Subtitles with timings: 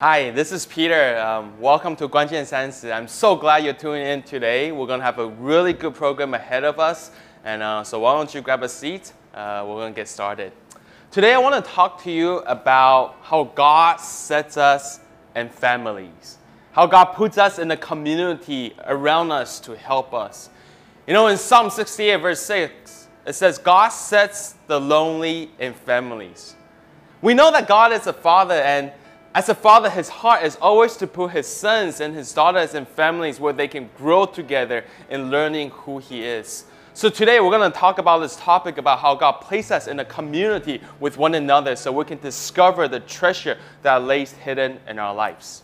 [0.00, 1.18] Hi, this is Peter.
[1.18, 2.94] Um, welcome to Guanjian Sansi.
[2.94, 4.70] I'm so glad you're tuning in today.
[4.70, 7.10] We're going to have a really good program ahead of us.
[7.42, 9.12] And uh, so why don't you grab a seat?
[9.34, 10.52] Uh, we're going to get started.
[11.10, 15.00] Today I want to talk to you about how God sets us
[15.34, 16.38] in families.
[16.70, 20.48] How God puts us in the community around us to help us.
[21.08, 26.54] You know, in Psalm 68 verse 6, it says, God sets the lonely in families.
[27.20, 28.92] We know that God is a father and
[29.34, 32.86] as a father, his heart is always to put his sons and his daughters in
[32.86, 36.64] families where they can grow together in learning who he is.
[36.94, 40.00] So today we're going to talk about this topic about how God placed us in
[40.00, 44.98] a community with one another so we can discover the treasure that lays hidden in
[44.98, 45.62] our lives.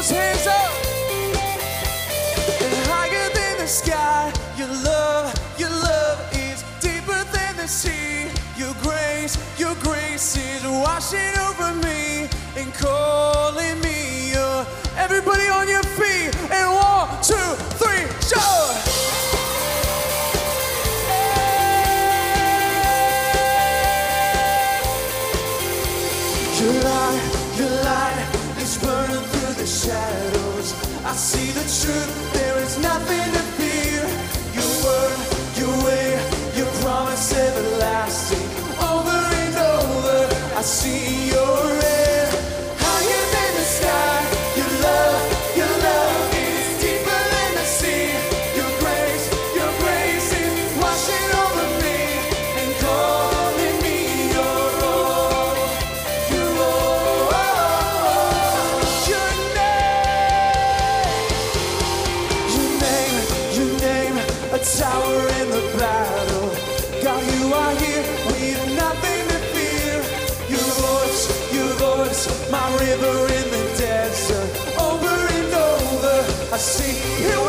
[0.00, 0.70] Those hands up.
[2.62, 8.30] And higher than the sky, your love, your love is deeper than the sea.
[8.56, 14.32] Your grace, your grace is washing over me and calling me.
[14.32, 18.89] Your everybody on your feet and one, two, three, shout.
[31.20, 34.00] See the truth, there is nothing to fear.
[34.56, 35.18] Your word,
[35.60, 36.16] your way,
[36.56, 38.48] your promise everlasting.
[38.80, 40.18] Over and over,
[40.56, 41.59] I see your
[76.60, 76.92] see.
[77.22, 77.39] Here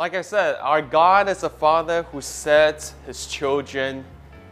[0.00, 4.02] Like I said, our God is a father who sets his children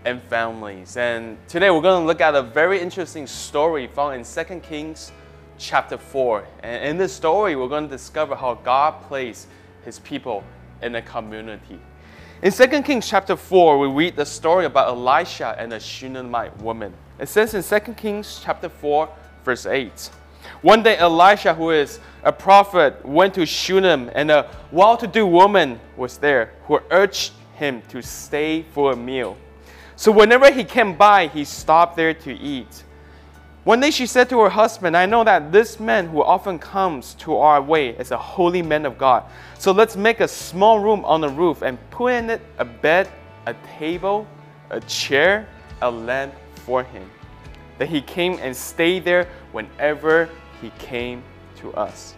[0.04, 0.98] and families.
[0.98, 5.10] And today we're going to look at a very interesting story found in 2 Kings
[5.56, 6.46] chapter 4.
[6.62, 9.48] And in this story, we're going to discover how God placed
[9.86, 10.44] his people
[10.82, 11.80] in a community.
[12.42, 16.92] In 2 Kings chapter 4, we read the story about Elisha and a Shunammite woman.
[17.18, 19.08] It says in 2 Kings chapter 4,
[19.46, 20.10] verse 8.
[20.62, 25.26] One day, Elisha, who is a prophet, went to Shunem, and a well to do
[25.26, 29.36] woman was there who urged him to stay for a meal.
[29.96, 32.84] So, whenever he came by, he stopped there to eat.
[33.68, 37.12] One day she said to her husband, I know that this man who often comes
[37.16, 39.24] to our way is a holy man of God.
[39.58, 43.10] So let's make a small room on the roof and put in it a bed,
[43.46, 44.26] a table,
[44.70, 45.46] a chair,
[45.82, 46.32] a lamp
[46.64, 47.10] for him.
[47.76, 50.28] That he came and stayed there whenever
[50.60, 51.22] he came
[51.56, 52.14] to us.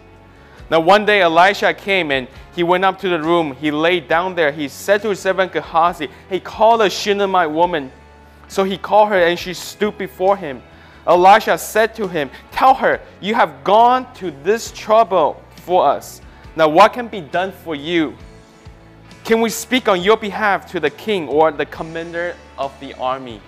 [0.69, 3.53] Now, one day Elisha came and he went up to the room.
[3.55, 4.51] He laid down there.
[4.51, 7.91] He said to his servant Gehazi, He called a Shunammite woman.
[8.47, 10.61] So he called her and she stooped before him.
[11.05, 16.21] Elisha said to him, Tell her, you have gone to this trouble for us.
[16.55, 18.15] Now, what can be done for you?
[19.23, 23.41] Can we speak on your behalf to the king or the commander of the army?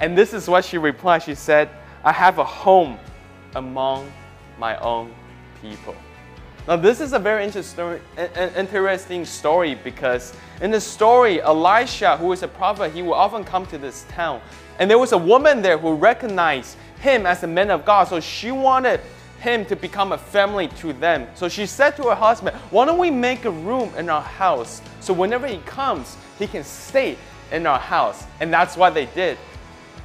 [0.00, 1.22] And this is what she replied.
[1.22, 1.70] She said,
[2.04, 2.98] I have a home
[3.54, 4.10] among
[4.58, 5.12] my own
[5.60, 5.94] people.
[6.66, 12.48] Now, this is a very interesting story because in the story, Elisha, who is a
[12.48, 14.40] prophet, he will often come to this town.
[14.78, 18.08] And there was a woman there who recognized him as a man of God.
[18.08, 19.00] So she wanted
[19.40, 21.26] him to become a family to them.
[21.34, 24.80] So she said to her husband, Why don't we make a room in our house
[25.00, 27.18] so whenever he comes, he can stay
[27.52, 28.24] in our house?
[28.40, 29.36] And that's what they did.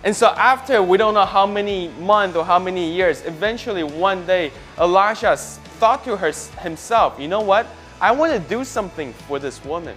[0.04, 4.26] And so after we don't know how many months or how many years, eventually one
[4.26, 6.32] day Elisha thought to her,
[6.62, 7.68] himself, you know what?
[8.00, 9.96] I want to do something for this woman.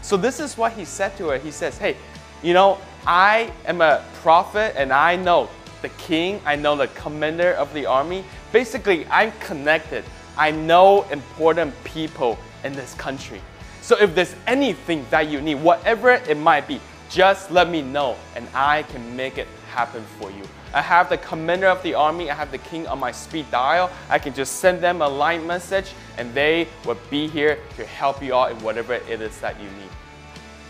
[0.00, 1.38] So this is what he said to her.
[1.38, 1.96] He says, hey,
[2.42, 5.48] you know, I am a prophet and I know
[5.80, 8.24] the king, I know the commander of the army.
[8.52, 10.04] Basically, I'm connected.
[10.36, 13.40] I know important people in this country.
[13.80, 16.80] So if there's anything that you need, whatever it might be,
[17.12, 20.42] just let me know and I can make it happen for you.
[20.72, 23.90] I have the commander of the army, I have the king on my speed dial.
[24.08, 28.22] I can just send them a line message and they will be here to help
[28.22, 29.90] you out in whatever it is that you need.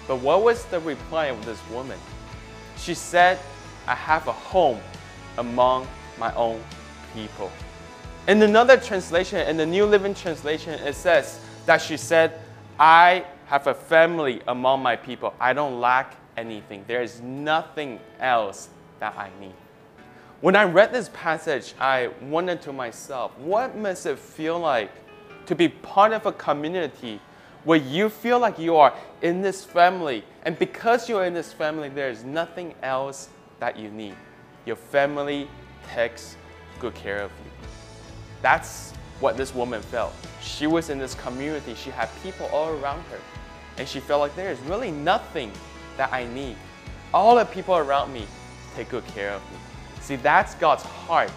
[0.08, 1.98] But what was the reply of this woman?
[2.76, 3.38] She said,
[3.86, 4.80] I have a home
[5.38, 5.86] among
[6.18, 6.60] my own
[7.14, 7.52] people.
[8.26, 12.40] In another translation, in the New Living Translation, it says that she said,
[12.80, 15.34] I have a family among my people.
[15.38, 16.84] I don't lack anything.
[16.86, 18.68] There is nothing else
[19.00, 19.54] that I need.
[20.40, 24.90] When I read this passage, I wondered to myself, what must it feel like
[25.46, 27.20] to be part of a community
[27.64, 28.92] where you feel like you are
[29.22, 33.28] in this family, and because you're in this family, there is nothing else
[33.60, 34.16] that you need.
[34.66, 35.48] Your family
[35.94, 36.36] takes
[36.80, 37.68] good care of you.
[38.40, 40.12] That's what this woman felt.
[40.40, 43.18] She was in this community, she had people all around her,
[43.78, 45.52] and she felt like there is really nothing
[45.96, 46.56] that I need.
[47.12, 48.26] All the people around me
[48.74, 49.58] take good care of me.
[50.00, 51.30] See, that's God's heart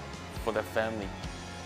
[0.44, 1.08] for the family.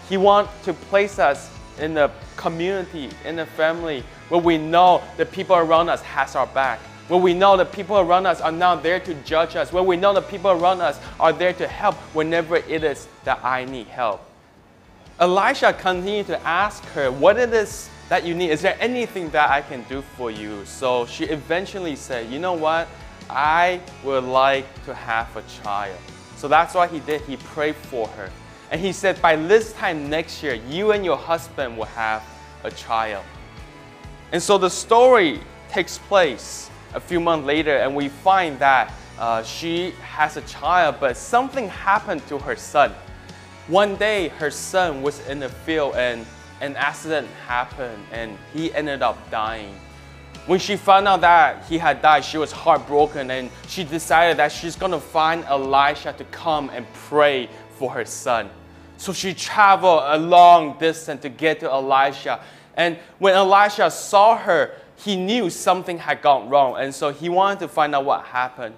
[0.08, 5.26] He wants to place us in the community, in the family where we know the
[5.26, 8.84] people around us has our back, where we know the people around us are not
[8.84, 11.96] there to judge us, where we know the people around us are there to help
[12.14, 14.22] whenever it is that I need help.
[15.20, 18.50] Elisha continued to ask her what it is that you need.
[18.50, 20.66] Is there anything that I can do for you?
[20.66, 22.88] So she eventually said, You know what?
[23.30, 25.98] I would like to have a child.
[26.36, 27.22] So that's what he did.
[27.22, 28.32] He prayed for her.
[28.72, 32.24] And he said, By this time next year, you and your husband will have
[32.64, 33.24] a child.
[34.32, 35.40] And so the story
[35.70, 40.96] takes place a few months later, and we find that uh, she has a child,
[41.00, 42.94] but something happened to her son.
[43.68, 46.26] One day, her son was in the field and
[46.62, 49.76] an accident happened and he ended up dying.
[50.46, 54.52] When she found out that he had died, she was heartbroken and she decided that
[54.52, 58.50] she's to find Elisha to come and pray for her son.
[58.98, 62.42] So she traveled a long distance to get to Elisha.
[62.76, 66.78] And when Elisha saw her, he knew something had gone wrong.
[66.78, 68.76] And so he wanted to find out what happened.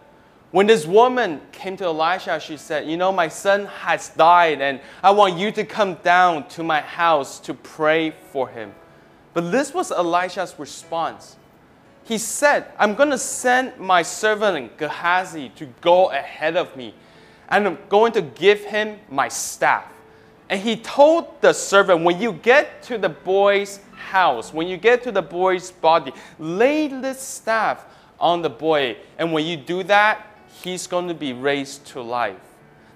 [0.51, 4.81] When this woman came to Elisha, she said, You know, my son has died, and
[5.01, 8.73] I want you to come down to my house to pray for him.
[9.33, 11.37] But this was Elisha's response.
[12.03, 16.93] He said, I'm going to send my servant Gehazi to go ahead of me,
[17.47, 19.85] and I'm going to give him my staff.
[20.49, 25.01] And he told the servant, When you get to the boy's house, when you get
[25.03, 27.85] to the boy's body, lay this staff
[28.19, 28.97] on the boy.
[29.17, 30.27] And when you do that,
[30.63, 32.37] he's going to be raised to life.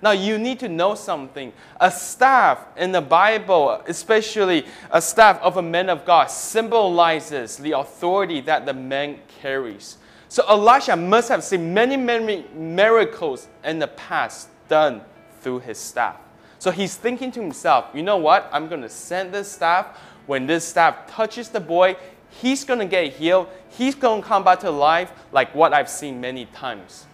[0.02, 1.52] Now, you need to know something.
[1.80, 7.72] A staff in the Bible, especially a staff of a man of God, symbolizes the
[7.72, 9.98] authority that the man carries.
[10.28, 15.02] So, Elisha must have seen many, many miracles in the past done
[15.40, 16.18] through his staff.
[16.60, 18.50] So, he's thinking to himself, you know what?
[18.52, 19.98] I'm going to send this staff.
[20.28, 21.96] When this staff touches the boy,
[22.30, 23.48] he's going to get healed.
[23.70, 27.06] He's going to come back to life like what I've seen many times.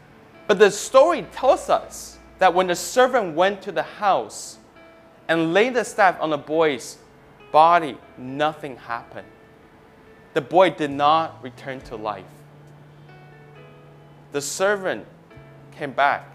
[0.51, 4.57] But the story tells us that when the servant went to the house
[5.29, 6.97] and laid the staff on the boy's
[7.53, 9.29] body, nothing happened.
[10.33, 12.25] The boy did not return to life.
[14.33, 15.05] The servant
[15.71, 16.29] came back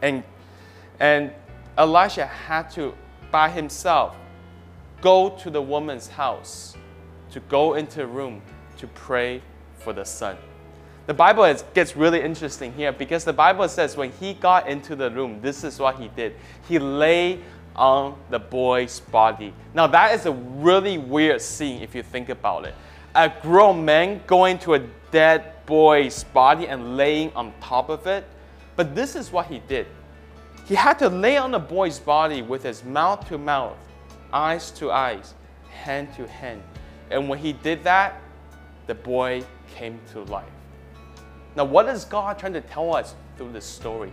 [0.00, 0.22] and,
[0.98, 1.32] and
[1.76, 2.94] Elisha had to,
[3.30, 4.16] by himself,
[5.02, 6.78] go to the woman's house,
[7.32, 8.40] to go into a room
[8.78, 9.42] to pray
[9.80, 10.38] for the son.
[11.06, 14.94] The Bible is, gets really interesting here because the Bible says when he got into
[14.94, 16.36] the room, this is what he did.
[16.68, 17.40] He lay
[17.74, 19.52] on the boy's body.
[19.74, 22.74] Now, that is a really weird scene if you think about it.
[23.14, 24.78] A grown man going to a
[25.10, 28.24] dead boy's body and laying on top of it.
[28.76, 29.86] But this is what he did.
[30.66, 33.76] He had to lay on the boy's body with his mouth to mouth,
[34.32, 35.34] eyes to eyes,
[35.68, 36.62] hand to hand.
[37.10, 38.20] And when he did that,
[38.86, 39.44] the boy
[39.74, 40.46] came to life.
[41.56, 44.12] Now, what is God trying to tell us through this story?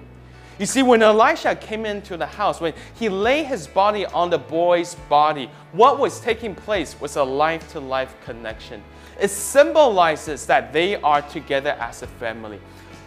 [0.60, 4.38] You see, when Elisha came into the house, when he laid his body on the
[4.38, 8.84] boy's body, what was taking place was a life to life connection.
[9.22, 12.60] It symbolizes that they are together as a family.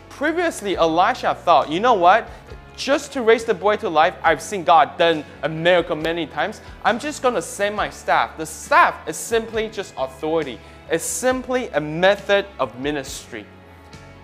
[0.08, 2.26] Previously, Elisha thought, you know what?
[2.74, 6.62] Just to raise the boy to life, I've seen God done a miracle many times.
[6.84, 8.38] I'm just going to send my staff.
[8.38, 10.58] The staff is simply just authority,
[10.90, 13.44] it's simply a method of ministry.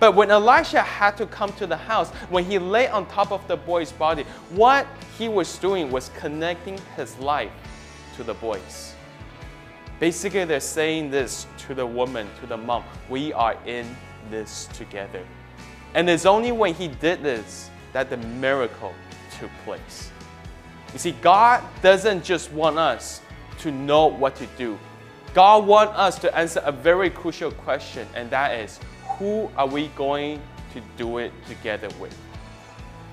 [0.01, 3.47] But when Elisha had to come to the house, when he lay on top of
[3.49, 4.87] the boy's body, what
[5.19, 7.51] he was doing was connecting his life
[8.17, 8.95] to the boys.
[9.99, 13.97] Basically, they're saying this to the woman, to the mom we are in
[14.31, 15.25] this together.
[15.95, 18.95] And it's only when he did this that the miracle
[19.39, 20.13] took place.
[20.93, 23.21] You see, God doesn't just want us
[23.59, 24.79] to know what to do.
[25.35, 28.79] God wants us to answer a very crucial question, and that is
[29.19, 30.41] who are we going
[30.73, 32.17] to do it together with?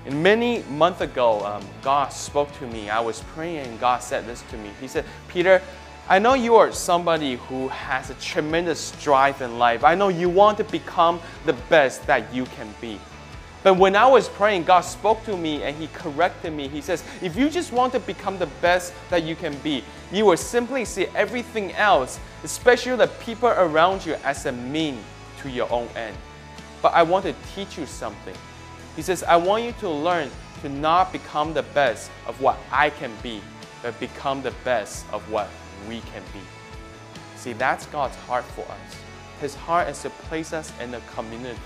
[0.06, 2.88] And many months ago, um, God spoke to me.
[2.88, 4.70] I was praying, and God said this to me.
[4.80, 5.60] He said, Peter,
[6.08, 9.82] I know you are somebody who has a tremendous drive in life.
[9.82, 13.00] I know you want to become the best that you can be.
[13.64, 16.68] But when I was praying, God spoke to me and He corrected me.
[16.68, 19.82] He says, If you just want to become the best that you can be,
[20.12, 24.98] you will simply see everything else, especially the people around you, as a mean
[25.46, 26.16] to your own end.
[26.82, 28.34] But I want to teach you something.
[28.96, 30.30] He says, I want you to learn
[30.62, 33.40] to not become the best of what I can be,
[33.82, 35.48] but become the best of what
[35.88, 36.40] we can be.
[37.36, 38.96] See, that's God's heart for us.
[39.40, 41.60] His heart is to place us in a community,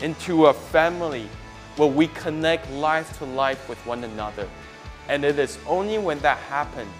[0.00, 1.28] into a family
[1.76, 4.48] where we connect life to life with one another.
[5.08, 6.90] And it is only when that happens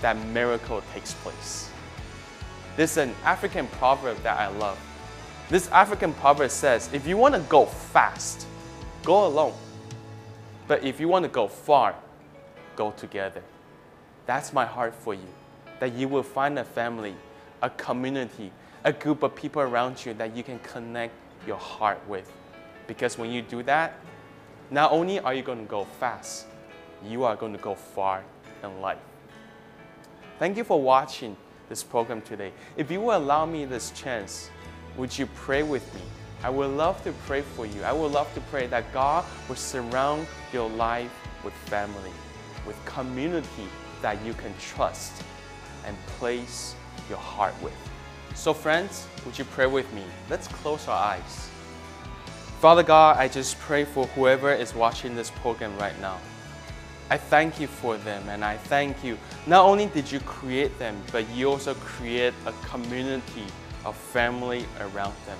[0.00, 1.68] that miracle takes place.
[2.76, 4.78] This is an African proverb that I love.
[5.48, 8.46] This African proverb says if you want to go fast,
[9.02, 9.54] go alone.
[10.66, 11.94] But if you want to go far,
[12.76, 13.42] go together.
[14.26, 15.28] That's my heart for you.
[15.80, 17.14] That you will find a family,
[17.62, 18.52] a community,
[18.84, 21.14] a group of people around you that you can connect
[21.46, 22.30] your heart with.
[22.86, 23.94] Because when you do that,
[24.70, 26.46] not only are you going to go fast,
[27.02, 28.22] you are going to go far
[28.62, 28.98] in life.
[30.38, 31.36] Thank you for watching
[31.70, 32.52] this program today.
[32.76, 34.50] If you will allow me this chance,
[34.98, 36.00] would you pray with me?
[36.42, 37.82] I would love to pray for you.
[37.84, 41.10] I would love to pray that God will surround your life
[41.44, 42.10] with family,
[42.66, 43.68] with community
[44.02, 45.22] that you can trust
[45.86, 46.74] and place
[47.08, 47.74] your heart with.
[48.34, 50.02] So, friends, would you pray with me?
[50.28, 51.48] Let's close our eyes.
[52.60, 56.18] Father God, I just pray for whoever is watching this program right now.
[57.08, 59.16] I thank you for them and I thank you.
[59.46, 63.46] Not only did you create them, but you also create a community
[63.88, 65.38] of family around them.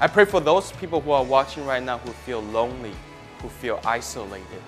[0.00, 2.92] I pray for those people who are watching right now who feel lonely,
[3.40, 4.62] who feel isolated.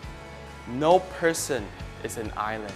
[0.69, 1.67] No person
[2.05, 2.75] is an island.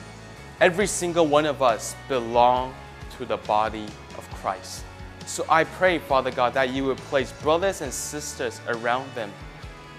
[0.61, 2.75] Every single one of us belong
[3.19, 4.85] to the body of Christ.
[5.27, 9.33] So I pray, Father God, that you would place brothers and sisters around them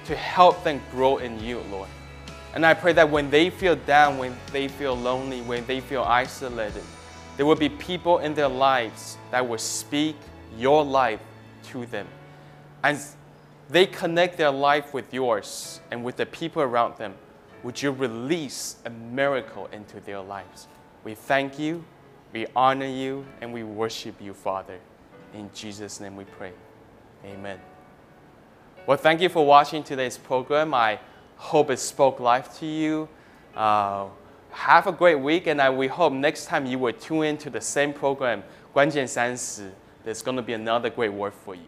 [0.05, 1.89] to help them grow in you, Lord.
[2.55, 6.03] And I pray that when they feel down, when they feel lonely, when they feel
[6.03, 6.83] isolated,
[7.37, 10.15] there will be people in their lives that will speak
[10.57, 11.21] your life
[11.69, 12.07] to them.
[12.83, 12.99] And
[13.69, 17.13] they connect their life with yours and with the people around them.
[17.63, 20.67] Would you release a miracle into their lives?
[21.03, 21.83] We thank you,
[22.33, 24.79] we honor you, and we worship you, Father.
[25.33, 26.53] In Jesus' name we pray.
[27.25, 27.59] Amen.
[28.85, 30.73] Well, thank you for watching today's program.
[30.73, 30.99] I
[31.35, 33.09] hope it spoke life to you.
[33.55, 34.05] Uh,
[34.56, 37.50] have a great week, and I, we hope next time you will tune in to
[37.50, 38.42] the same program,
[38.72, 39.70] 关键三十.
[40.04, 41.62] There's going to be another great word for you.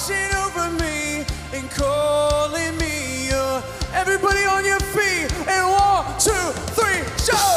[0.00, 3.62] Washing over me and calling me your.
[3.92, 7.52] Everybody on your feet and one, two, three, show.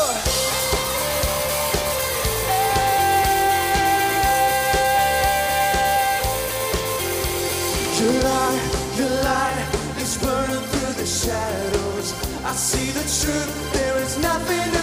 [8.02, 8.62] Your light,
[8.98, 12.14] your light is burning through the shadows.
[12.44, 14.83] I see the truth, there is nothing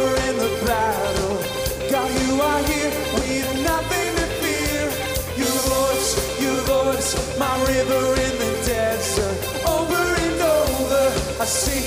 [7.83, 9.37] river in the desert.
[9.67, 11.03] Over and over,
[11.41, 11.81] I see